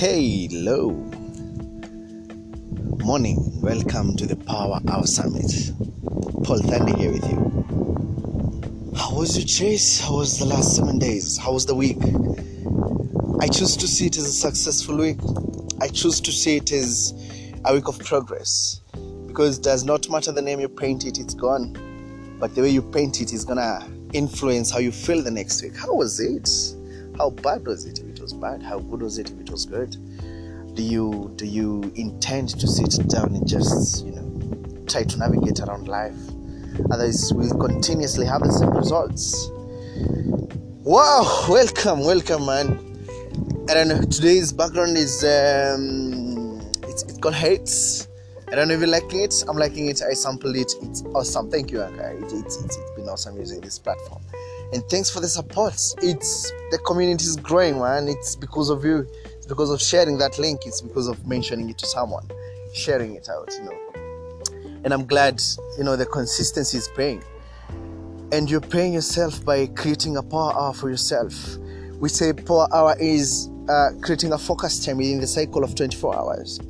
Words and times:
Hello. 0.00 0.92
Morning. 3.04 3.60
Welcome 3.60 4.16
to 4.16 4.24
the 4.24 4.34
Power 4.34 4.80
Hour 4.88 5.06
Summit. 5.06 5.72
Paul 6.42 6.60
Thandi 6.60 6.98
here 6.98 7.12
with 7.12 7.30
you. 7.30 8.94
How 8.96 9.14
was 9.14 9.36
your 9.36 9.46
chase? 9.46 10.00
How 10.00 10.16
was 10.16 10.38
the 10.38 10.46
last 10.46 10.74
seven 10.74 10.98
days? 10.98 11.36
How 11.36 11.52
was 11.52 11.66
the 11.66 11.74
week? 11.74 11.98
I 13.42 13.48
choose 13.48 13.76
to 13.76 13.86
see 13.86 14.06
it 14.06 14.16
as 14.16 14.24
a 14.24 14.32
successful 14.32 14.96
week. 14.96 15.18
I 15.82 15.88
choose 15.88 16.18
to 16.22 16.32
see 16.32 16.56
it 16.56 16.72
as 16.72 17.12
a 17.66 17.74
week 17.74 17.86
of 17.86 17.98
progress 17.98 18.80
because 19.26 19.58
it 19.58 19.64
does 19.64 19.84
not 19.84 20.08
matter 20.08 20.32
the 20.32 20.40
name 20.40 20.60
you 20.60 20.70
paint 20.70 21.04
it, 21.04 21.18
it's 21.18 21.34
gone. 21.34 22.38
But 22.40 22.54
the 22.54 22.62
way 22.62 22.70
you 22.70 22.80
paint 22.80 23.20
it 23.20 23.34
is 23.34 23.44
gonna 23.44 23.86
influence 24.14 24.70
how 24.70 24.78
you 24.78 24.92
feel 24.92 25.22
the 25.22 25.30
next 25.30 25.62
week. 25.62 25.76
How 25.76 25.92
was 25.94 26.20
it? 26.20 26.48
How 27.18 27.28
bad 27.28 27.66
was 27.66 27.84
it? 27.84 28.09
It 28.20 28.24
was 28.24 28.34
bad, 28.34 28.62
how 28.62 28.80
good 28.80 29.00
was 29.00 29.16
it? 29.16 29.30
If 29.30 29.40
it 29.40 29.50
was 29.50 29.64
good, 29.64 29.96
do 30.74 30.82
you 30.82 31.32
do 31.36 31.46
you 31.46 31.90
intend 31.94 32.50
to 32.50 32.66
sit 32.66 33.08
down 33.08 33.34
and 33.34 33.48
just 33.48 34.04
you 34.04 34.12
know 34.12 34.84
try 34.86 35.04
to 35.04 35.18
navigate 35.18 35.60
around 35.60 35.88
life? 35.88 36.12
Otherwise, 36.90 37.32
we'll 37.32 37.58
continuously 37.58 38.26
have 38.26 38.42
the 38.42 38.52
same 38.52 38.76
results. 38.76 39.48
Wow! 40.84 41.46
Welcome, 41.48 42.00
welcome, 42.00 42.44
man. 42.44 43.06
I 43.70 43.72
don't 43.72 43.88
know. 43.88 44.02
Today's 44.02 44.52
background 44.52 44.98
is 44.98 45.24
um, 45.24 46.60
it's 46.82 47.04
it's 47.04 47.16
called 47.16 47.36
hates. 47.36 48.06
I 48.48 48.54
don't 48.54 48.70
if 48.70 48.80
you're 48.80 48.88
it. 49.22 49.44
I'm 49.48 49.56
liking 49.56 49.88
it. 49.88 50.02
I 50.02 50.12
sampled 50.12 50.56
it. 50.56 50.74
It's 50.82 51.00
awesome. 51.14 51.50
Thank 51.50 51.70
you, 51.70 51.80
Anchor. 51.80 52.10
It, 52.18 52.24
it's, 52.24 52.62
it's, 52.62 52.76
it's 52.76 52.90
been 52.96 53.08
awesome 53.08 53.38
using 53.38 53.62
this 53.62 53.78
platform. 53.78 54.20
And 54.72 54.84
thanks 54.88 55.10
for 55.10 55.20
the 55.20 55.28
support. 55.28 55.74
It's 56.02 56.50
the 56.70 56.78
community 56.78 57.24
is 57.24 57.36
growing, 57.36 57.80
man. 57.80 58.08
It's 58.08 58.36
because 58.36 58.70
of 58.70 58.84
you. 58.84 59.06
It's 59.24 59.46
because 59.46 59.70
of 59.70 59.80
sharing 59.80 60.18
that 60.18 60.38
link. 60.38 60.60
It's 60.64 60.80
because 60.80 61.08
of 61.08 61.26
mentioning 61.26 61.68
it 61.70 61.78
to 61.78 61.86
someone, 61.86 62.26
sharing 62.72 63.16
it 63.16 63.28
out, 63.28 63.52
you 63.58 63.64
know. 63.64 63.78
And 64.84 64.94
I'm 64.94 65.06
glad, 65.06 65.42
you 65.76 65.84
know, 65.84 65.96
the 65.96 66.06
consistency 66.06 66.78
is 66.78 66.88
paying. 66.96 67.22
And 68.32 68.48
you're 68.48 68.60
paying 68.60 68.92
yourself 68.92 69.44
by 69.44 69.66
creating 69.66 70.16
a 70.16 70.22
power 70.22 70.54
hour 70.54 70.72
for 70.72 70.88
yourself. 70.88 71.34
We 71.98 72.08
say 72.08 72.32
power 72.32 72.68
hour 72.72 72.96
is 73.00 73.50
uh, 73.68 73.90
creating 74.00 74.32
a 74.32 74.38
focus 74.38 74.84
time 74.84 74.98
within 74.98 75.20
the 75.20 75.26
cycle 75.26 75.64
of 75.64 75.74
24 75.74 76.16
hours 76.16 76.60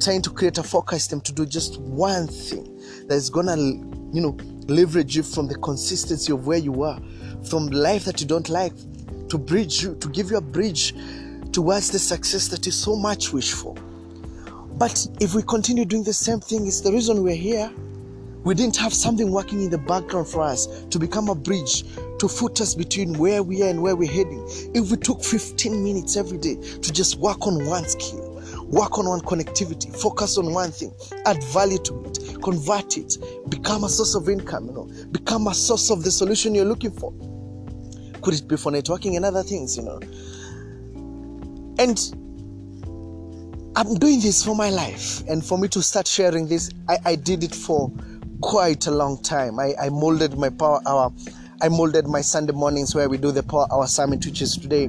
trying 0.00 0.20
to 0.22 0.30
create 0.30 0.58
a 0.58 0.62
focus 0.62 1.06
time 1.06 1.20
to 1.20 1.32
do 1.32 1.46
just 1.46 1.80
one 1.80 2.26
thing 2.26 2.64
that 3.06 3.14
is 3.14 3.30
gonna 3.30 3.56
you 3.56 4.20
know 4.20 4.36
leverage 4.68 5.16
you 5.16 5.22
from 5.22 5.46
the 5.46 5.56
consistency 5.56 6.32
of 6.32 6.46
where 6.46 6.58
you 6.58 6.82
are 6.82 7.00
from 7.44 7.66
life 7.68 8.04
that 8.04 8.20
you 8.20 8.26
don't 8.26 8.48
like 8.48 8.72
to 9.28 9.38
bridge 9.38 9.82
you 9.82 9.94
to 9.96 10.08
give 10.08 10.30
you 10.30 10.36
a 10.36 10.40
bridge 10.40 10.94
towards 11.52 11.90
the 11.90 11.98
success 11.98 12.48
that 12.48 12.66
you 12.66 12.72
so 12.72 12.96
much 12.96 13.32
wish 13.32 13.52
for. 13.52 13.74
But 14.76 15.06
if 15.20 15.34
we 15.34 15.42
continue 15.42 15.84
doing 15.84 16.02
the 16.02 16.12
same 16.12 16.40
thing 16.40 16.66
it's 16.66 16.80
the 16.80 16.92
reason 16.92 17.22
we're 17.22 17.34
here. 17.34 17.70
We 18.42 18.54
didn't 18.54 18.76
have 18.76 18.92
something 18.92 19.30
working 19.30 19.62
in 19.62 19.70
the 19.70 19.78
background 19.78 20.28
for 20.28 20.42
us 20.42 20.84
to 20.90 20.98
become 20.98 21.30
a 21.30 21.34
bridge 21.34 21.84
to 22.18 22.28
foot 22.28 22.60
us 22.60 22.74
between 22.74 23.14
where 23.14 23.42
we 23.42 23.62
are 23.62 23.70
and 23.70 23.82
where 23.82 23.96
we're 23.96 24.12
heading. 24.12 24.44
If 24.74 24.90
we 24.90 24.98
took 24.98 25.24
15 25.24 25.82
minutes 25.82 26.18
every 26.18 26.36
day 26.36 26.56
to 26.56 26.92
just 26.92 27.16
work 27.16 27.46
on 27.46 27.64
one 27.64 27.88
skill 27.88 28.23
work 28.68 28.98
on 28.98 29.08
one 29.08 29.20
connectivity. 29.20 29.94
Focus 30.00 30.38
on 30.38 30.52
one 30.52 30.70
thing. 30.70 30.92
Add 31.26 31.42
value 31.44 31.78
to 31.78 32.04
it. 32.06 32.42
Convert 32.42 32.96
it. 32.96 33.16
Become 33.48 33.84
a 33.84 33.88
source 33.88 34.14
of 34.14 34.28
income 34.28 34.66
you 34.66 34.72
know. 34.72 34.88
Become 35.10 35.46
a 35.46 35.54
source 35.54 35.90
of 35.90 36.02
the 36.02 36.10
solution 36.10 36.54
you're 36.54 36.64
looking 36.64 36.90
for. 36.90 37.12
Could 38.22 38.34
it 38.34 38.48
be 38.48 38.56
for 38.56 38.72
networking 38.72 39.16
and 39.16 39.24
other 39.24 39.42
things 39.42 39.76
you 39.76 39.82
know? 39.82 40.00
And 41.78 41.98
i'm 43.76 43.94
doing 43.96 44.20
this 44.20 44.44
for 44.44 44.54
my 44.54 44.70
life. 44.70 45.22
And 45.28 45.44
for 45.44 45.58
me 45.58 45.68
to 45.68 45.82
start 45.82 46.06
sharing 46.06 46.48
this 46.48 46.70
i, 46.88 46.98
I 47.04 47.16
did 47.16 47.44
it 47.44 47.54
for 47.54 47.92
quite 48.40 48.86
a 48.86 48.90
long 48.90 49.22
time. 49.22 49.58
I, 49.58 49.74
I 49.80 49.88
molded 49.90 50.38
my 50.38 50.50
power 50.50 50.80
hour. 50.86 51.12
I 51.60 51.68
molded 51.68 52.06
my 52.06 52.20
sunday 52.20 52.52
mornings 52.52 52.94
where 52.94 53.08
we 53.08 53.18
do 53.18 53.32
the 53.32 53.42
power 53.42 53.66
hour 53.72 53.86
summit 53.86 54.24
which 54.24 54.42
is 54.42 54.56
today. 54.56 54.84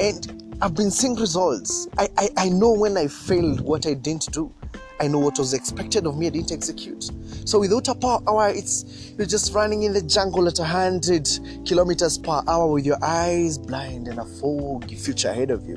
And 0.00 0.43
I've 0.64 0.74
been 0.74 0.90
seeing 0.90 1.14
results. 1.16 1.88
I, 1.98 2.08
I, 2.16 2.28
I 2.38 2.48
know 2.48 2.72
when 2.72 2.96
I 2.96 3.06
failed 3.06 3.60
what 3.60 3.86
I 3.86 3.92
didn't 3.92 4.32
do. 4.32 4.50
I 4.98 5.08
know 5.08 5.18
what 5.18 5.38
was 5.38 5.52
expected 5.52 6.06
of 6.06 6.16
me, 6.16 6.28
I 6.28 6.30
didn't 6.30 6.52
execute. 6.52 7.10
So 7.44 7.60
without 7.60 7.88
a 7.88 7.94
power 7.94 8.22
hour, 8.26 8.48
it's 8.48 9.12
you're 9.18 9.26
just 9.26 9.52
running 9.52 9.82
in 9.82 9.92
the 9.92 10.00
jungle 10.00 10.48
at 10.48 10.58
100 10.58 11.28
kilometers 11.66 12.16
per 12.16 12.40
hour 12.48 12.72
with 12.72 12.86
your 12.86 12.96
eyes 13.04 13.58
blind 13.58 14.08
and 14.08 14.18
a 14.18 14.24
foggy 14.24 14.94
future 14.94 15.28
ahead 15.28 15.50
of 15.50 15.68
you. 15.68 15.76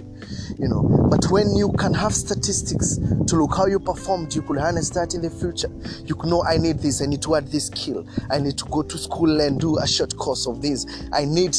You 0.58 0.70
know, 0.70 1.08
but 1.12 1.30
when 1.32 1.54
you 1.54 1.74
can 1.74 1.94
have 1.94 2.16
statistics 2.16 2.96
to 2.96 3.36
look 3.36 3.58
how 3.58 3.66
you 3.66 3.82
performed, 3.82 4.34
you 4.34 4.42
could 4.42 4.58
harness 4.58 4.90
that 4.92 5.16
in 5.16 5.22
the 5.22 5.30
future. 5.30 5.70
You 6.06 6.16
could 6.16 6.30
know 6.30 6.46
I 6.46 6.56
need 6.56 6.80
this, 6.80 7.02
I 7.02 7.08
need 7.08 7.24
to 7.24 7.36
add 7.36 7.48
this 7.48 7.68
skill, 7.68 8.08
I 8.30 8.40
need 8.40 8.58
to 8.58 8.66
go 8.66 8.84
to 8.84 8.98
school 8.98 9.42
and 9.42 9.60
do 9.60 9.80
a 9.80 9.86
short 9.86 10.16
course 10.16 10.48
of 10.48 10.62
this. 10.62 10.86
I 11.12 11.26
need 11.26 11.58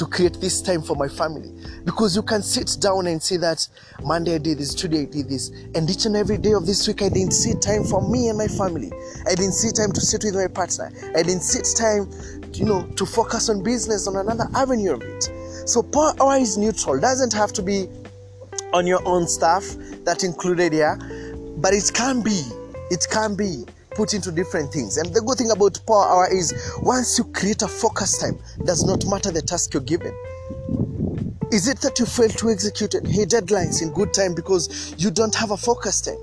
to 0.00 0.06
create 0.06 0.40
this 0.40 0.62
time 0.62 0.80
for 0.80 0.96
my 0.96 1.06
family 1.08 1.52
because 1.84 2.16
you 2.16 2.22
can 2.22 2.42
sit 2.42 2.78
down 2.80 3.06
and 3.06 3.22
say 3.22 3.36
that 3.36 3.68
Monday 4.02 4.36
I 4.36 4.38
did 4.38 4.56
this, 4.56 4.74
today 4.74 5.02
I 5.02 5.04
did 5.04 5.28
this, 5.28 5.50
and 5.74 5.90
each 5.90 6.06
and 6.06 6.16
every 6.16 6.38
day 6.38 6.54
of 6.54 6.64
this 6.64 6.88
week 6.88 7.02
I 7.02 7.10
didn't 7.10 7.34
see 7.34 7.52
time 7.60 7.84
for 7.84 8.00
me 8.08 8.28
and 8.28 8.38
my 8.38 8.48
family. 8.48 8.90
I 9.26 9.34
didn't 9.34 9.52
see 9.52 9.70
time 9.70 9.92
to 9.92 10.00
sit 10.00 10.24
with 10.24 10.34
my 10.34 10.46
partner. 10.46 10.90
I 11.14 11.22
didn't 11.22 11.42
sit 11.42 11.68
time, 11.76 12.10
you 12.54 12.64
know, 12.64 12.86
to 12.96 13.04
focus 13.04 13.50
on 13.50 13.62
business 13.62 14.08
on 14.08 14.16
another 14.16 14.48
avenue 14.54 14.94
of 14.94 15.02
it. 15.02 15.68
So 15.68 15.82
power 15.82 16.14
hour 16.18 16.38
is 16.38 16.56
neutral. 16.56 16.98
Doesn't 16.98 17.34
have 17.34 17.52
to 17.52 17.62
be 17.62 17.86
on 18.72 18.86
your 18.86 19.06
own 19.06 19.28
stuff 19.28 19.68
that 20.06 20.24
included 20.24 20.72
here, 20.72 20.96
but 21.58 21.74
it 21.74 21.90
can 21.92 22.22
be. 22.22 22.42
It 22.90 23.06
can 23.10 23.36
be 23.36 23.66
put 23.94 24.14
into 24.14 24.30
different 24.30 24.72
things. 24.72 24.96
And 24.96 25.12
the 25.14 25.20
good 25.20 25.38
thing 25.38 25.50
about 25.50 25.80
Power 25.86 26.08
Hour 26.08 26.28
is 26.32 26.54
once 26.82 27.18
you 27.18 27.24
create 27.24 27.62
a 27.62 27.68
focus 27.68 28.18
time, 28.18 28.38
does 28.64 28.84
not 28.84 29.06
matter 29.06 29.30
the 29.30 29.42
task 29.42 29.74
you're 29.74 29.82
given. 29.82 30.14
Is 31.52 31.68
it 31.68 31.80
that 31.80 31.98
you 31.98 32.06
failed 32.06 32.36
to 32.38 32.50
execute? 32.50 32.92
Hey, 33.06 33.26
deadlines 33.26 33.82
in 33.82 33.92
good 33.92 34.14
time 34.14 34.34
because 34.34 34.94
you 34.98 35.10
don't 35.10 35.34
have 35.34 35.50
a 35.50 35.56
focus 35.56 36.00
time. 36.00 36.18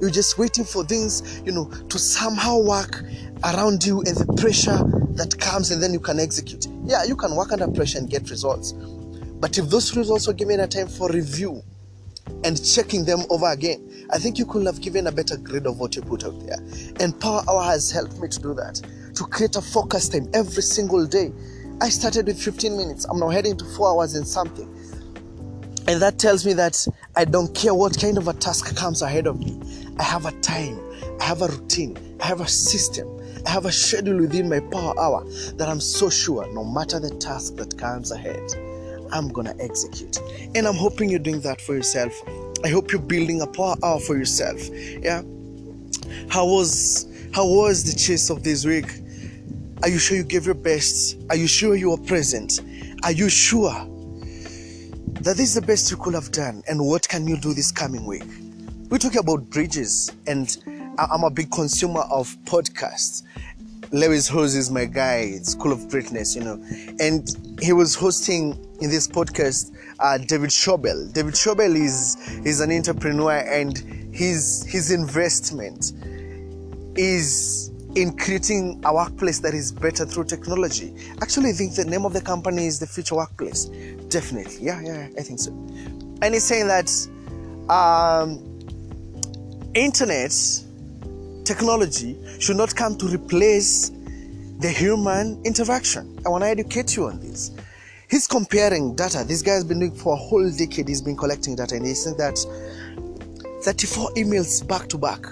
You're 0.00 0.10
just 0.10 0.38
waiting 0.38 0.64
for 0.64 0.84
things, 0.84 1.42
you 1.44 1.50
know, 1.50 1.68
to 1.88 1.98
somehow 1.98 2.58
work 2.60 3.02
around 3.42 3.84
you 3.84 3.98
and 4.06 4.16
the 4.16 4.32
pressure 4.40 4.78
that 5.16 5.36
comes 5.40 5.72
and 5.72 5.82
then 5.82 5.92
you 5.92 5.98
can 5.98 6.20
execute. 6.20 6.66
Yeah, 6.84 7.02
you 7.02 7.16
can 7.16 7.34
work 7.34 7.50
under 7.52 7.66
pressure 7.68 7.98
and 7.98 8.08
get 8.08 8.30
results. 8.30 8.72
But 8.72 9.58
if 9.58 9.68
those 9.68 9.96
results 9.96 10.28
were 10.28 10.32
given 10.32 10.60
a 10.60 10.68
time 10.68 10.86
for 10.86 11.08
review, 11.08 11.62
and 12.44 12.62
checking 12.64 13.04
them 13.04 13.20
over 13.30 13.50
again, 13.50 13.87
I 14.10 14.18
think 14.18 14.38
you 14.38 14.46
could 14.46 14.64
have 14.66 14.80
given 14.80 15.06
a 15.06 15.12
better 15.12 15.36
grade 15.36 15.66
of 15.66 15.78
what 15.78 15.94
you 15.94 16.02
put 16.02 16.24
out 16.24 16.38
there. 16.46 16.58
And 17.00 17.18
Power 17.20 17.42
Hour 17.48 17.62
has 17.64 17.90
helped 17.90 18.18
me 18.18 18.28
to 18.28 18.40
do 18.40 18.54
that, 18.54 18.80
to 19.14 19.24
create 19.24 19.56
a 19.56 19.60
focus 19.60 20.08
time 20.08 20.28
every 20.32 20.62
single 20.62 21.06
day. 21.06 21.32
I 21.80 21.90
started 21.90 22.26
with 22.26 22.42
15 22.42 22.76
minutes, 22.76 23.04
I'm 23.04 23.20
now 23.20 23.28
heading 23.28 23.56
to 23.56 23.64
four 23.76 23.88
hours 23.88 24.14
and 24.14 24.26
something. 24.26 24.66
And 25.86 26.02
that 26.02 26.18
tells 26.18 26.44
me 26.44 26.52
that 26.54 26.86
I 27.16 27.24
don't 27.24 27.54
care 27.54 27.74
what 27.74 27.98
kind 27.98 28.18
of 28.18 28.28
a 28.28 28.32
task 28.34 28.74
comes 28.76 29.00
ahead 29.02 29.26
of 29.26 29.38
me. 29.38 29.60
I 29.98 30.02
have 30.02 30.26
a 30.26 30.32
time, 30.40 30.78
I 31.20 31.24
have 31.24 31.42
a 31.42 31.48
routine, 31.48 32.16
I 32.20 32.26
have 32.26 32.40
a 32.40 32.48
system, 32.48 33.08
I 33.46 33.50
have 33.50 33.64
a 33.64 33.72
schedule 33.72 34.18
within 34.18 34.48
my 34.48 34.60
power 34.60 34.98
hour 34.98 35.24
that 35.56 35.68
I'm 35.68 35.80
so 35.80 36.10
sure 36.10 36.46
no 36.52 36.64
matter 36.64 36.98
the 36.98 37.10
task 37.10 37.56
that 37.56 37.78
comes 37.78 38.10
ahead, 38.10 38.42
I'm 39.12 39.28
gonna 39.28 39.54
execute. 39.60 40.18
And 40.54 40.66
I'm 40.66 40.74
hoping 40.74 41.10
you're 41.10 41.18
doing 41.18 41.40
that 41.40 41.60
for 41.60 41.74
yourself. 41.74 42.12
I 42.64 42.68
hope 42.68 42.90
you're 42.92 43.00
building 43.00 43.40
a 43.42 43.46
power 43.46 43.76
hour 43.82 44.00
for 44.00 44.16
yourself. 44.16 44.60
Yeah. 44.70 45.22
How 46.28 46.46
was 46.46 47.06
how 47.32 47.46
was 47.46 47.84
the 47.84 47.96
chase 47.96 48.30
of 48.30 48.42
this 48.42 48.64
week? 48.64 48.86
Are 49.82 49.88
you 49.88 49.98
sure 49.98 50.16
you 50.16 50.24
gave 50.24 50.44
your 50.44 50.54
best? 50.54 51.16
Are 51.30 51.36
you 51.36 51.46
sure 51.46 51.76
you 51.76 51.90
were 51.90 51.98
present? 51.98 52.60
Are 53.04 53.12
you 53.12 53.28
sure 53.28 53.72
that 55.20 55.36
this 55.36 55.50
is 55.50 55.54
the 55.54 55.62
best 55.62 55.90
you 55.90 55.96
could 55.96 56.14
have 56.14 56.32
done? 56.32 56.62
And 56.68 56.84
what 56.84 57.08
can 57.08 57.28
you 57.28 57.36
do 57.36 57.54
this 57.54 57.70
coming 57.70 58.04
week? 58.06 58.24
We're 58.90 58.98
talking 58.98 59.20
about 59.20 59.48
bridges, 59.50 60.10
and 60.26 60.56
I'm 60.98 61.22
a 61.22 61.30
big 61.30 61.50
consumer 61.50 62.00
of 62.10 62.36
podcasts. 62.44 63.22
Lewis 63.92 64.28
Howes 64.28 64.54
is 64.54 64.70
my 64.70 64.84
guy, 64.84 65.38
School 65.42 65.72
of 65.72 65.88
Greatness, 65.88 66.34
you 66.34 66.42
know, 66.42 66.62
and 66.98 67.56
he 67.60 67.72
was 67.72 67.94
hosting 67.94 68.52
in 68.80 68.90
this 68.90 69.06
podcast 69.06 69.70
uh, 70.00 70.18
David 70.18 70.50
Schawbel. 70.50 71.12
David 71.12 71.34
Schawbel 71.34 71.74
is 71.74 72.16
is 72.44 72.60
an 72.60 72.70
entrepreneur, 72.70 73.38
and 73.38 73.78
his 74.14 74.64
his 74.68 74.90
investment 74.90 75.92
is 76.96 77.70
in 77.94 78.16
creating 78.16 78.80
a 78.84 78.94
workplace 78.94 79.40
that 79.40 79.54
is 79.54 79.72
better 79.72 80.04
through 80.04 80.24
technology. 80.24 80.94
Actually, 81.22 81.50
I 81.50 81.52
think 81.52 81.74
the 81.74 81.84
name 81.84 82.04
of 82.04 82.12
the 82.12 82.20
company 82.20 82.66
is 82.66 82.78
the 82.78 82.86
Future 82.86 83.16
Workplace. 83.16 83.64
Definitely, 84.08 84.58
yeah, 84.60 84.80
yeah, 84.82 85.08
I 85.18 85.22
think 85.22 85.40
so. 85.40 85.50
And 86.22 86.34
he's 86.34 86.44
saying 86.44 86.68
that 86.68 86.90
um, 87.68 88.44
internet 89.74 90.32
technology 91.44 92.16
should 92.38 92.56
not 92.56 92.74
come 92.74 92.96
to 92.98 93.06
replace 93.06 93.90
the 94.60 94.68
human 94.68 95.40
interaction. 95.44 96.18
I 96.26 96.28
want 96.28 96.44
to 96.44 96.48
educate 96.48 96.96
you 96.96 97.06
on 97.06 97.20
this. 97.20 97.52
He's 98.10 98.26
comparing 98.26 98.94
data. 98.94 99.24
This 99.26 99.42
guy 99.42 99.52
has 99.52 99.64
been 99.64 99.80
doing 99.80 99.94
for 99.94 100.14
a 100.14 100.16
whole 100.16 100.50
decade. 100.50 100.88
He's 100.88 101.02
been 101.02 101.16
collecting 101.16 101.56
data, 101.56 101.76
and 101.76 101.86
he's 101.86 102.04
saying 102.04 102.16
that 102.16 102.38
34 103.62 104.12
emails 104.14 104.66
back 104.66 104.88
to 104.88 104.98
back 104.98 105.22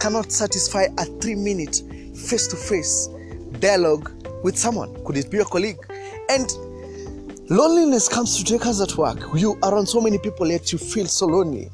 cannot 0.00 0.32
satisfy 0.32 0.86
a 0.98 1.04
three-minute 1.20 1.82
face-to-face 2.16 3.08
dialogue 3.60 4.10
with 4.42 4.58
someone. 4.58 4.92
Could 5.04 5.16
it 5.16 5.30
be 5.30 5.38
a 5.38 5.44
colleague? 5.44 5.78
And 6.28 6.50
loneliness 7.48 8.08
comes 8.08 8.36
to 8.36 8.44
take 8.44 8.66
us 8.66 8.80
at 8.80 8.96
work. 8.96 9.20
You 9.34 9.58
are 9.62 9.72
around 9.72 9.86
so 9.86 10.00
many 10.00 10.18
people, 10.18 10.48
yet 10.48 10.72
you 10.72 10.78
feel 10.78 11.06
so 11.06 11.26
lonely. 11.26 11.70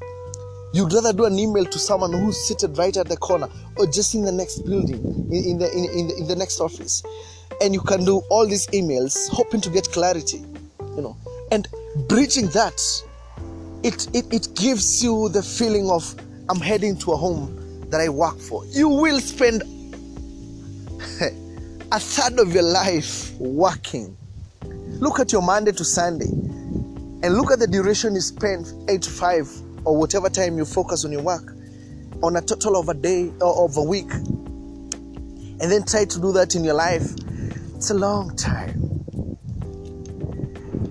You'd 0.75 0.93
rather 0.93 1.15
do 1.15 1.25
an 1.25 1.39
email 1.39 1.65
to 1.65 1.79
someone 1.79 2.13
who's 2.13 2.37
seated 2.37 2.77
right 2.77 2.95
at 2.95 3.09
the 3.09 3.17
corner 3.17 3.49
or 3.77 3.87
just 3.87 4.15
in 4.15 4.23
the 4.23 4.33
next 4.33 4.67
building, 4.67 5.03
in, 5.33 5.45
in 5.45 5.59
the, 5.59 5.73
in, 5.73 5.85
in, 5.99 6.09
the, 6.09 6.17
in 6.19 6.29
the 6.29 6.37
next 6.37 6.61
office. 6.61 7.03
And 7.61 7.75
you 7.75 7.81
can 7.81 8.05
do 8.05 8.23
all 8.31 8.47
these 8.47 8.67
emails 8.69 9.29
hoping 9.31 9.61
to 9.63 9.71
get 9.71 9.91
clarity, 9.91 10.39
you 10.97 11.03
know. 11.03 11.17
And 11.51 11.67
bridging 12.09 12.49
that, 12.49 12.81
it, 13.83 14.07
it, 14.15 14.33
it 14.33 14.55
gives 14.55 15.03
you 15.03 15.29
the 15.31 15.43
feeling 15.43 15.91
of 15.91 16.15
I'm 16.49 16.61
heading 16.61 16.97
to 16.99 17.13
a 17.13 17.17
home 17.17 17.89
that 17.91 18.01
I 18.01 18.09
work 18.09 18.39
for. 18.39 18.65
You 18.67 18.89
will 18.89 19.21
spend 19.21 19.63
a 21.93 22.01
third 22.01 22.39
of 22.39 22.53
your 22.53 22.63
life 22.63 23.33
working. 23.39 24.17
Look 24.65 25.21
at 25.21 25.33
your 25.33 25.43
Monday 25.43 25.73
to 25.73 25.85
Sunday 25.85 26.29
and 27.23 27.35
look 27.35 27.51
at 27.51 27.59
the 27.59 27.67
duration 27.67 28.15
you 28.15 28.21
spend 28.21 28.73
8 28.89 29.03
to 29.03 29.11
5 29.11 29.63
or 29.85 29.97
whatever 29.97 30.29
time 30.29 30.57
you 30.59 30.65
focus 30.65 31.05
on 31.05 31.13
your 31.13 31.23
work 31.23 31.53
on 32.23 32.37
a 32.37 32.41
total 32.41 32.79
of 32.79 32.89
a 32.89 32.95
day 32.95 33.31
or 33.41 33.65
of 33.65 33.77
a 33.77 33.83
week. 33.83 34.11
And 34.11 35.61
then 35.61 35.85
try 35.85 36.05
to 36.05 36.21
do 36.21 36.33
that 36.33 36.55
in 36.55 36.65
your 36.65 36.75
life. 36.75 37.15
It's 37.79 37.91
a 37.91 37.95
long 37.95 38.35
time. 38.35 38.75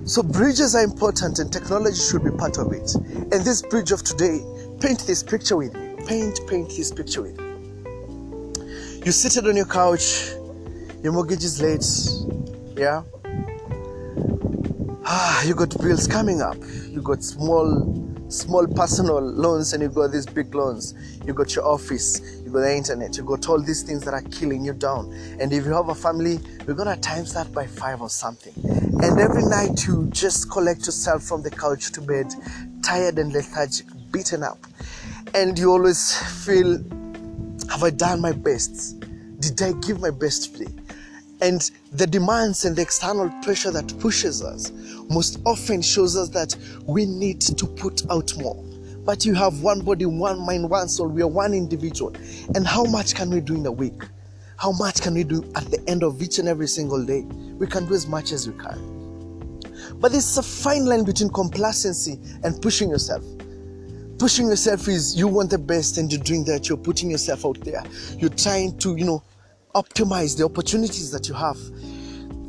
So 0.06 0.24
bridges 0.24 0.74
are 0.74 0.86
important 0.86 1.38
and 1.40 1.52
technology 1.52 1.98
should 1.98 2.24
be 2.24 2.32
part 2.32 2.58
of 2.58 2.72
it. 2.72 2.96
And 2.96 3.44
this 3.44 3.62
bridge 3.62 3.92
of 3.92 4.04
today, 4.04 4.40
paint 4.80 5.02
this 5.02 5.22
picture 5.22 5.58
with 5.58 5.74
me. 5.74 5.98
Paint, 6.06 6.40
paint 6.48 6.70
this 6.70 6.94
picture 6.94 7.24
with 7.24 7.38
me. 7.42 9.02
You 9.06 9.12
seated 9.12 9.50
on 9.50 9.58
your 9.58 9.66
couch, 9.66 10.30
your 11.04 11.12
mortgage 11.12 11.44
is 11.44 11.62
late, 11.62 11.84
yeah? 12.78 13.04
Ah, 15.06 15.44
you 15.44 15.56
got 15.56 15.78
bills 15.82 16.08
coming 16.08 16.40
up. 16.40 16.56
You 16.88 17.02
got 17.02 17.22
small 17.22 17.84
small 18.30 18.68
personal 18.68 19.22
loans 19.22 19.74
and 19.74 19.82
you 19.82 19.90
got 19.90 20.12
these 20.12 20.26
big 20.26 20.54
loans. 20.54 20.94
You 21.26 21.34
got 21.34 21.56
your 21.56 21.66
office, 21.66 22.22
you 22.44 22.52
got 22.52 22.60
the 22.60 22.76
internet, 22.76 23.18
you 23.18 23.24
got 23.24 23.48
all 23.50 23.62
these 23.62 23.84
things 23.84 24.04
that 24.06 24.14
are 24.14 24.22
killing 24.24 24.64
you 24.66 24.74
down. 24.74 25.14
And 25.40 25.52
if 25.54 25.66
you 25.66 25.74
have 25.74 25.90
a 25.90 25.96
family, 25.96 26.40
we're 26.66 26.74
gonna 26.74 26.98
times 26.98 27.34
that 27.34 27.52
by 27.54 27.68
five 27.68 28.02
or 28.02 28.10
something. 28.10 28.54
And 29.02 29.20
every 29.20 29.44
night 29.44 29.86
you 29.86 30.08
just 30.12 30.52
collect 30.52 30.86
yourself 30.86 31.24
from 31.24 31.42
the 31.42 31.52
couch 31.52 31.92
to 31.94 32.02
bed, 32.02 32.34
tired 32.84 33.20
and 33.20 33.32
lethargic, 33.32 33.88
beaten 34.12 34.44
up. 34.44 34.60
And 35.34 35.58
you 35.58 35.72
always 35.72 36.18
feel, 36.46 36.78
have 37.70 37.84
I 37.84 37.90
done 37.90 38.22
my 38.22 38.32
best? 38.32 39.00
Did 39.40 39.62
I 39.62 39.74
give 39.74 40.00
my 40.00 40.10
best 40.10 40.56
today? 40.56 40.72
And 41.42 41.70
the 41.92 42.08
demands 42.08 42.66
and 42.66 42.76
the 42.76 42.82
external 42.82 43.30
pressure 43.44 43.72
that 43.72 43.98
pushes 44.00 44.44
us 44.44 44.72
most 45.10 45.40
often 45.46 45.82
shows 45.82 46.18
us 46.18 46.30
that 46.30 46.56
we 46.86 47.06
need 47.06 47.42
to 47.42 47.66
put 47.66 48.10
out 48.10 48.36
more. 48.38 48.56
But 49.06 49.26
you 49.26 49.34
have 49.36 49.62
one 49.62 49.82
body, 49.82 50.06
one 50.06 50.40
mind, 50.40 50.70
one 50.70 50.90
soul. 50.90 51.08
We 51.08 51.22
are 51.22 51.28
one 51.28 51.54
individual. 51.54 52.14
And 52.56 52.68
how 52.68 52.84
much 52.84 53.16
can 53.16 53.30
we 53.30 53.40
do 53.40 53.56
in 53.56 53.66
a 53.66 53.72
week? 53.72 54.04
How 54.58 54.72
much 54.72 55.02
can 55.02 55.14
we 55.14 55.24
do 55.24 55.44
at 55.56 55.66
the 55.72 55.82
end 55.88 56.04
of 56.04 56.22
each 56.22 56.40
and 56.40 56.48
every 56.48 56.68
single 56.68 57.06
day? 57.06 57.22
We 57.22 57.68
can 57.68 57.86
do 57.86 57.94
as 57.94 58.08
much 58.08 58.32
as 58.32 58.50
we 58.50 58.58
can. 58.58 59.62
But 60.00 60.12
there's 60.12 60.38
a 60.38 60.44
fine 60.44 60.86
line 60.86 61.04
between 61.04 61.30
complacency 61.30 62.20
and 62.44 62.62
pushing 62.62 62.90
yourself. 62.90 63.24
Pushing 64.18 64.48
yourself 64.48 64.88
is 64.88 65.16
you 65.16 65.28
want 65.28 65.52
the 65.52 65.60
best 65.60 66.00
and 66.00 66.12
you're 66.12 66.24
doing 66.24 66.44
that. 66.46 66.68
You're 66.68 66.78
putting 66.78 67.12
yourself 67.12 67.46
out 67.46 67.62
there. 67.62 67.84
You're 68.18 68.32
trying 68.32 68.78
to, 68.80 68.96
you 68.96 69.06
know, 69.06 69.24
optimize 69.82 70.38
the 70.38 70.44
opportunities 70.46 71.12
that 71.12 71.28
you 71.28 71.36
have. 71.36 71.58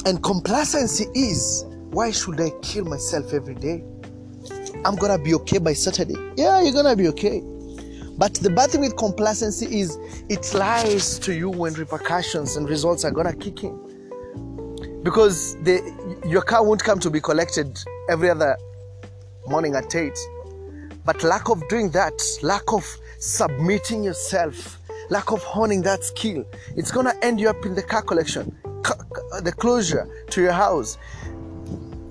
And 0.06 0.22
complacency 0.22 1.06
is 1.14 1.64
why 1.90 2.10
should 2.10 2.40
I 2.40 2.50
kill 2.62 2.84
myself 2.84 3.32
every 3.32 3.54
day? 3.54 3.84
I'm 4.84 4.96
gonna 4.96 5.18
be 5.18 5.34
okay 5.34 5.58
by 5.58 5.72
Saturday. 5.72 6.16
Yeah, 6.36 6.62
you're 6.62 6.72
gonna 6.72 6.96
be 6.96 7.08
okay. 7.08 7.42
But 8.16 8.34
the 8.34 8.50
bad 8.50 8.70
thing 8.70 8.80
with 8.80 8.96
complacency 8.96 9.80
is 9.80 9.98
it 10.28 10.52
lies 10.54 11.18
to 11.20 11.34
you 11.34 11.50
when 11.50 11.74
repercussions 11.74 12.56
and 12.56 12.68
results 12.68 13.04
are 13.04 13.10
gonna 13.10 13.34
kick 13.34 13.62
in. 13.64 15.02
Because 15.02 15.54
the, 15.62 16.20
your 16.26 16.42
car 16.42 16.64
won't 16.64 16.82
come 16.82 16.98
to 17.00 17.10
be 17.10 17.20
collected 17.20 17.78
every 18.08 18.30
other 18.30 18.56
morning 19.46 19.74
at 19.74 19.94
8. 19.94 20.12
But 21.04 21.22
lack 21.22 21.48
of 21.48 21.66
doing 21.68 21.90
that, 21.90 22.20
lack 22.42 22.72
of 22.72 22.84
submitting 23.18 24.02
yourself 24.04 24.77
lack 25.10 25.30
of 25.32 25.42
honing 25.42 25.82
that 25.82 26.04
skill, 26.04 26.44
it's 26.76 26.90
gonna 26.90 27.14
end 27.22 27.40
you 27.40 27.48
up 27.48 27.64
in 27.64 27.74
the 27.74 27.82
car 27.82 28.02
collection, 28.02 28.54
uh, 28.64 29.40
the 29.40 29.52
closure 29.52 30.08
to 30.30 30.40
your 30.42 30.52
house. 30.52 30.98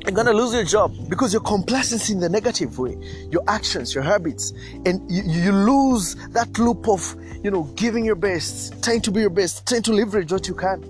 You're 0.06 0.16
gonna 0.16 0.34
lose 0.34 0.54
your 0.54 0.64
job 0.64 0.96
because 1.10 1.34
your 1.34 1.42
complacency 1.42 2.14
in 2.14 2.20
the 2.20 2.30
negative 2.30 2.80
way, 2.80 2.98
your 3.30 3.44
actions, 3.48 3.94
your 3.94 4.04
habits, 4.04 4.54
and 4.86 5.10
you, 5.12 5.24
you 5.24 5.52
lose 5.52 6.16
that 6.30 6.58
loop 6.58 6.88
of 6.88 7.16
you 7.44 7.52
know 7.52 7.64
giving 7.76 8.06
your 8.06 8.16
best, 8.16 8.82
trying 8.84 9.02
to 9.02 9.12
be 9.12 9.22
your 9.22 9.30
best, 9.30 9.68
trying 9.68 9.82
to 9.84 9.94
leverage 9.94 10.32
what 10.32 10.48
you 10.48 10.56
can. 10.56 10.82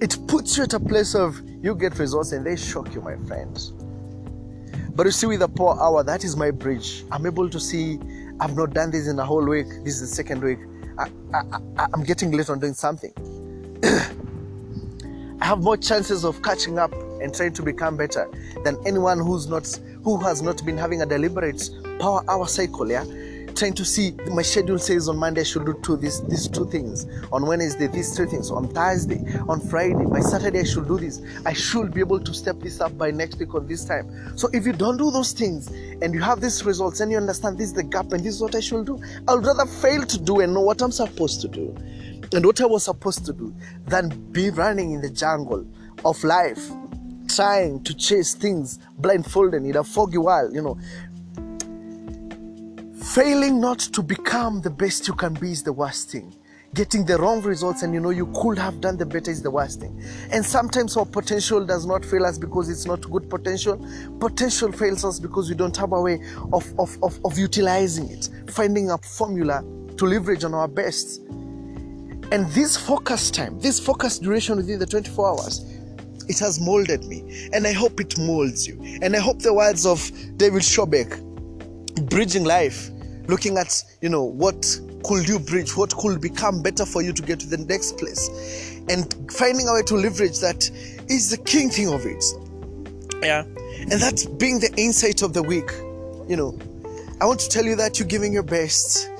It 0.00 0.16
puts 0.28 0.56
you 0.56 0.64
at 0.64 0.74
a 0.74 0.80
place 0.80 1.14
of 1.14 1.40
you 1.62 1.74
get 1.74 1.98
results 1.98 2.32
and 2.32 2.46
they 2.46 2.56
shock 2.56 2.94
you, 2.94 3.00
my 3.00 3.16
friends. 3.26 3.72
But 4.94 5.06
you 5.06 5.12
see, 5.12 5.26
with 5.26 5.40
the 5.40 5.48
power 5.48 5.80
hour, 5.80 6.02
that 6.02 6.24
is 6.24 6.36
my 6.36 6.50
bridge. 6.50 7.04
I'm 7.10 7.24
able 7.24 7.48
to 7.48 7.60
see 7.60 7.98
I've 8.40 8.56
not 8.56 8.72
done 8.72 8.90
this 8.90 9.08
in 9.08 9.18
a 9.18 9.24
whole 9.24 9.44
week. 9.44 9.66
This 9.84 10.00
is 10.00 10.00
the 10.00 10.06
second 10.06 10.42
week. 10.42 10.58
I, 10.98 11.08
I, 11.76 11.86
am 11.92 12.04
getting 12.04 12.30
late 12.32 12.50
on 12.50 12.60
doing 12.60 12.74
something. 12.74 13.12
I 15.40 15.44
have 15.44 15.60
more 15.60 15.76
chances 15.76 16.24
of 16.24 16.42
catching 16.42 16.78
up 16.78 16.92
and 17.20 17.34
trying 17.34 17.52
to 17.54 17.62
become 17.62 17.96
better 17.96 18.28
than 18.64 18.76
anyone 18.86 19.18
who's 19.18 19.46
not 19.46 19.66
who 20.02 20.18
has 20.18 20.40
not 20.42 20.64
been 20.64 20.76
having 20.76 21.02
a 21.02 21.06
deliberate 21.06 21.68
power 21.98 22.24
hour 22.28 22.46
cycle. 22.46 22.90
Yeah, 22.90 23.04
trying 23.58 23.74
to 23.74 23.84
see 23.84 24.14
my 24.30 24.42
schedule 24.42 24.78
says 24.78 25.08
on 25.08 25.16
Monday 25.16 25.40
I 25.40 25.44
should 25.44 25.66
do 25.66 25.78
two 25.82 25.96
these 25.96 26.22
these 26.26 26.46
two 26.48 26.64
things. 26.70 27.06
On 27.32 27.44
Wednesday 27.44 27.88
these 27.88 28.16
three 28.16 28.26
things. 28.26 28.50
On 28.50 28.68
Thursday, 28.68 29.20
on 29.48 29.60
Friday, 29.60 30.04
by 30.06 30.20
Saturday 30.20 30.60
I 30.60 30.64
should 30.64 30.86
do 30.86 30.96
this. 30.96 31.20
I 31.44 31.52
should 31.52 31.92
be 31.92 32.00
able 32.00 32.20
to 32.20 32.32
step 32.32 32.60
this 32.60 32.80
up 32.80 32.96
by 32.96 33.10
next 33.10 33.38
week 33.38 33.54
on 33.54 33.66
this 33.66 33.84
time. 33.84 34.38
So 34.38 34.48
if 34.52 34.64
you 34.64 34.72
don't 34.72 34.96
do 34.96 35.10
those 35.10 35.32
things 35.32 35.68
and 36.02 36.14
you 36.14 36.20
have 36.20 36.40
these 36.40 36.64
results 36.64 37.00
and 37.00 37.10
you 37.10 37.16
understand 37.16 37.58
this 37.58 37.68
is 37.68 37.74
the 37.74 37.82
gap 37.82 38.12
and 38.12 38.20
this 38.24 38.36
is 38.36 38.40
what 38.40 38.54
I 38.54 38.60
should 38.60 38.86
do, 38.86 39.00
I'd 39.26 39.44
rather 39.44 39.66
fail 39.66 40.04
to 40.04 40.18
do 40.20 40.40
and 40.40 40.54
know 40.54 40.60
what 40.60 40.80
I'm 40.80 40.92
supposed 40.92 41.40
to 41.40 41.48
do 41.48 41.74
and 42.32 42.46
what 42.46 42.60
I 42.60 42.66
was 42.66 42.84
supposed 42.84 43.26
to 43.26 43.32
do 43.32 43.52
than 43.86 44.10
be 44.30 44.50
running 44.50 44.92
in 44.92 45.00
the 45.00 45.10
jungle 45.10 45.66
of 46.04 46.22
life 46.22 46.70
trying 47.28 47.82
to 47.84 47.94
chase 47.94 48.34
things 48.34 48.78
blindfolded 48.98 49.62
in 49.62 49.76
a 49.76 49.84
foggy 49.84 50.18
world, 50.18 50.54
you 50.54 50.62
know, 50.62 50.78
Failing 53.14 53.58
not 53.58 53.78
to 53.78 54.02
become 54.02 54.60
the 54.60 54.68
best 54.68 55.08
you 55.08 55.14
can 55.14 55.32
be 55.32 55.50
is 55.50 55.62
the 55.62 55.72
worst 55.72 56.10
thing. 56.10 56.36
Getting 56.74 57.06
the 57.06 57.16
wrong 57.16 57.40
results 57.40 57.82
and 57.82 57.94
you 57.94 58.00
know 58.00 58.10
you 58.10 58.26
could 58.34 58.58
have 58.58 58.82
done 58.82 58.98
the 58.98 59.06
better 59.06 59.30
is 59.30 59.40
the 59.40 59.50
worst 59.50 59.80
thing. 59.80 59.98
And 60.30 60.44
sometimes 60.44 60.94
our 60.94 61.06
potential 61.06 61.64
does 61.64 61.86
not 61.86 62.04
fail 62.04 62.26
us 62.26 62.36
because 62.36 62.68
it's 62.68 62.84
not 62.84 63.00
good 63.10 63.30
potential. 63.30 63.82
Potential 64.20 64.70
fails 64.72 65.06
us 65.06 65.18
because 65.18 65.48
we 65.48 65.56
don't 65.56 65.74
have 65.78 65.92
a 65.92 66.00
way 66.02 66.20
of, 66.52 66.70
of, 66.78 67.02
of, 67.02 67.18
of 67.24 67.38
utilizing 67.38 68.10
it, 68.10 68.28
finding 68.50 68.90
a 68.90 68.98
formula 68.98 69.64
to 69.96 70.04
leverage 70.04 70.44
on 70.44 70.52
our 70.52 70.68
best. 70.68 71.22
And 72.30 72.46
this 72.50 72.76
focus 72.76 73.30
time, 73.30 73.58
this 73.58 73.80
focus 73.80 74.18
duration 74.18 74.58
within 74.58 74.78
the 74.78 74.86
24 74.86 75.30
hours, 75.30 75.60
it 76.28 76.38
has 76.40 76.60
molded 76.60 77.04
me. 77.04 77.48
And 77.54 77.66
I 77.66 77.72
hope 77.72 78.02
it 78.02 78.18
molds 78.18 78.68
you. 78.68 78.78
And 79.00 79.16
I 79.16 79.18
hope 79.18 79.38
the 79.38 79.54
words 79.54 79.86
of 79.86 80.12
David 80.36 80.60
Schawbel, 80.60 81.24
Bridging 82.10 82.44
Life, 82.44 82.90
looking 83.28 83.58
at 83.58 83.84
you 84.00 84.08
know 84.08 84.24
what 84.24 84.80
could 85.04 85.28
you 85.28 85.38
bridge 85.38 85.76
what 85.76 85.94
could 85.96 86.20
become 86.20 86.62
better 86.62 86.84
for 86.84 87.02
you 87.02 87.12
to 87.12 87.22
get 87.22 87.38
to 87.38 87.46
the 87.46 87.58
next 87.58 87.98
place 87.98 88.80
and 88.88 89.14
finding 89.30 89.68
a 89.68 89.74
way 89.74 89.82
to 89.82 89.94
leverage 89.94 90.40
that 90.40 90.68
is 91.08 91.30
the 91.30 91.36
king 91.36 91.68
thing 91.70 91.92
of 91.92 92.04
it. 92.06 92.24
Yeah. 93.22 93.42
And 93.80 93.92
that's 93.92 94.26
being 94.26 94.58
the 94.60 94.72
insight 94.76 95.22
of 95.22 95.32
the 95.34 95.42
week 95.42 95.70
you 96.28 96.36
know. 96.36 96.58
I 97.20 97.26
want 97.26 97.40
to 97.40 97.48
tell 97.48 97.64
you 97.64 97.74
that 97.76 97.98
you're 97.98 98.08
giving 98.08 98.32
your 98.32 98.42
best 98.42 99.10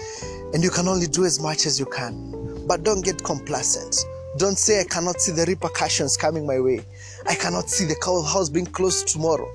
and 0.54 0.62
you 0.62 0.70
can 0.70 0.88
only 0.88 1.06
do 1.06 1.24
as 1.24 1.40
much 1.40 1.66
as 1.66 1.78
you 1.78 1.86
can. 1.86 2.66
But 2.66 2.84
don't 2.84 3.04
get 3.04 3.22
complacent. 3.24 4.04
Don't 4.36 4.56
say 4.56 4.80
i 4.80 4.84
cannot 4.84 5.20
see 5.20 5.32
the 5.32 5.44
repercussions 5.46 6.16
coming 6.16 6.46
my 6.46 6.60
way. 6.60 6.84
I 7.26 7.34
cannot 7.34 7.68
see 7.68 7.86
the 7.86 7.96
house 8.32 8.48
being 8.48 8.66
closed 8.66 9.08
tomorrow. 9.08 9.50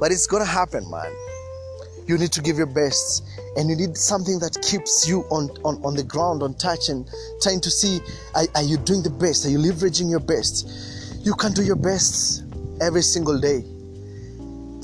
But 0.00 0.12
it's 0.12 0.26
gonna 0.26 0.44
happen 0.44 0.90
man 0.90 1.12
you 2.08 2.18
need 2.18 2.32
to 2.32 2.40
give 2.40 2.56
your 2.56 2.66
best 2.66 3.24
and 3.56 3.70
you 3.70 3.76
need 3.76 3.96
something 3.96 4.38
that 4.38 4.56
keeps 4.62 5.06
you 5.06 5.20
on, 5.30 5.50
on, 5.64 5.80
on 5.84 5.94
the 5.94 6.02
ground 6.02 6.42
on 6.42 6.54
touch 6.54 6.88
and 6.88 7.08
trying 7.42 7.60
to 7.60 7.70
see 7.70 8.00
are, 8.34 8.44
are 8.54 8.62
you 8.62 8.78
doing 8.78 9.02
the 9.02 9.10
best 9.10 9.46
are 9.46 9.50
you 9.50 9.58
leveraging 9.58 10.10
your 10.10 10.20
best 10.20 10.68
You 11.28 11.34
can 11.34 11.52
do 11.52 11.62
your 11.62 11.76
best 11.76 12.44
every 12.80 13.02
single 13.02 13.38
day 13.38 13.64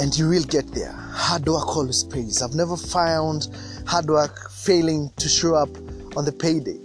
and 0.00 0.14
you 0.18 0.28
will 0.28 0.42
get 0.42 0.66
there. 0.74 0.92
Hard 0.92 1.46
work 1.46 1.76
always 1.76 2.02
pays. 2.02 2.42
I've 2.42 2.54
never 2.54 2.76
found 2.76 3.48
hard 3.86 4.06
work 4.06 4.50
failing 4.50 5.10
to 5.16 5.28
show 5.28 5.54
up 5.54 5.68
on 6.16 6.24
the 6.24 6.32
payday. 6.32 6.76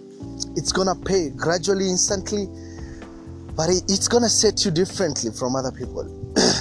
It's 0.55 0.71
gonna 0.71 0.95
pay 0.95 1.31
gradually, 1.31 1.89
instantly, 1.89 2.47
but 3.55 3.69
it's 3.69 4.07
gonna 4.07 4.29
set 4.29 4.63
you 4.63 4.71
differently 4.71 5.31
from 5.31 5.55
other 5.55 5.71
people. 5.71 6.05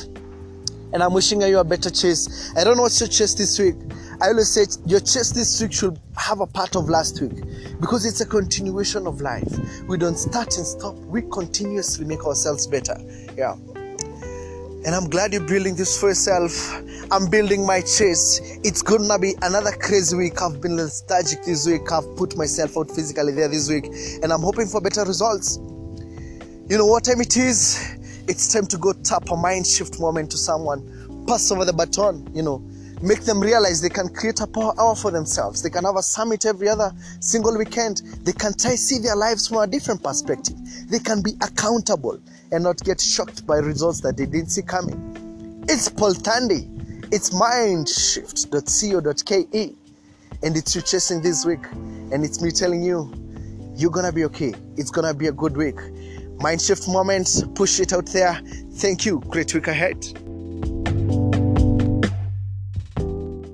and 0.99 1.05
I'm 1.05 1.13
wishing 1.13 1.41
you 1.41 1.61
a 1.61 1.63
better 1.63 1.91
chase. 1.91 2.53
I 2.57 2.65
don't 2.65 2.77
know 2.77 2.83
what's 2.83 2.99
your 2.99 3.09
chase 3.09 3.33
this 3.33 3.57
week. 3.57 3.77
I 4.21 4.31
always 4.31 4.49
say 4.49 4.67
your 4.85 4.99
chase 4.99 5.31
this 5.31 5.63
week 5.63 5.73
should 5.73 5.97
have 6.17 6.41
a 6.41 6.47
part 6.47 6.75
of 6.75 6.89
last 6.89 7.21
week 7.21 7.41
because 7.79 8.05
it's 8.05 8.21
a 8.21 8.27
continuation 8.27 9.07
of 9.07 9.21
life. 9.21 9.47
We 9.87 9.97
don't 9.97 10.17
start 10.17 10.57
and 10.57 10.67
stop, 10.67 10.97
we 10.97 11.23
continuously 11.23 12.05
make 12.05 12.27
ourselves 12.27 12.67
better. 12.67 12.97
Yeah. 13.37 13.53
And 13.53 14.89
I'm 14.89 15.09
glad 15.09 15.33
you're 15.33 15.47
building 15.47 15.77
this 15.77 16.01
for 16.01 16.09
yourself. 16.09 16.83
I'm 17.13 17.31
building 17.31 17.65
my 17.65 17.81
chase. 17.81 18.41
It's 18.65 18.83
gonna 18.83 19.21
be 19.21 19.37
another 19.43 19.71
crazy 19.71 20.17
week. 20.17 20.43
I've 20.43 20.61
been 20.61 20.75
lethargic 20.75 21.45
this 21.45 21.65
week. 21.65 21.93
I've 21.93 22.17
put 22.17 22.37
myself 22.37 22.77
out 22.77 22.91
physically 22.91 23.35
there 23.35 23.47
this 23.47 23.71
week, 23.71 23.87
and 24.21 24.33
I'm 24.33 24.41
hoping 24.43 24.67
for 24.67 24.81
better 24.81 25.05
results. 25.05 25.59
You 26.69 26.77
know 26.77 26.87
what 26.87 27.05
time 27.05 27.21
it 27.21 27.37
is? 27.37 27.98
It's 28.29 28.53
time 28.53 28.67
to 28.67 28.77
go 28.77 28.93
tap 28.93 29.31
a 29.31 29.37
mind 29.37 29.67
shift 29.67 29.99
moment 29.99 30.31
to 30.33 30.37
someone, 30.37 31.25
pass 31.27 31.51
over 31.51 31.65
the 31.65 31.73
baton, 31.73 32.31
you 32.35 32.43
know, 32.43 32.59
make 33.01 33.23
them 33.23 33.41
realize 33.41 33.81
they 33.81 33.89
can 33.89 34.11
create 34.11 34.41
a 34.41 34.47
power 34.47 34.79
hour 34.79 34.95
for 34.95 35.11
themselves. 35.11 35.63
They 35.63 35.71
can 35.71 35.85
have 35.85 35.97
a 35.97 36.03
summit 36.03 36.45
every 36.45 36.69
other 36.69 36.93
single 37.21 37.57
weekend. 37.57 38.03
They 38.25 38.33
can 38.33 38.53
try 38.53 38.75
see 38.75 38.99
their 38.99 39.17
lives 39.17 39.49
from 39.49 39.57
a 39.59 39.67
different 39.67 40.03
perspective. 40.03 40.57
They 40.91 40.99
can 40.99 41.23
be 41.23 41.37
accountable 41.41 42.21
and 42.53 42.65
not 42.65 42.85
get 42.85 43.01
shocked 43.01 43.47
by 43.47 43.61
results 43.61 44.03
that 44.03 44.19
they 44.19 44.27
didn't 44.27 44.51
see 44.51 44.61
coming. 44.61 45.65
It's 45.67 45.89
Paul 45.89 46.13
Thandi. 46.13 46.69
It's 47.11 47.31
mindshift.co.ke. 47.31 49.75
And 50.43 50.55
it's 50.55 50.77
you 50.77 50.83
chasing 50.83 51.23
this 51.23 51.47
week. 51.47 51.65
And 52.13 52.27
it's 52.27 52.43
me 52.43 52.51
telling 52.51 52.83
you, 52.83 53.11
you're 53.75 53.91
gonna 53.91 54.13
be 54.13 54.27
okay. 54.27 54.53
It's 54.77 54.91
gonna 54.91 55.15
be 55.15 55.29
a 55.29 55.33
good 55.33 55.57
week. 55.57 55.81
Mindshift 56.39 56.93
moments 56.93 57.43
push 57.55 57.81
it 57.81 57.93
out 57.93 58.07
there. 58.07 58.41
Thank 58.75 59.05
you. 59.05 59.21
Great 59.29 59.53
week 59.55 59.67
ahead. 59.67 60.28